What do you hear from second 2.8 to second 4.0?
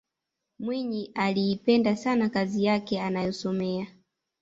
anayosomea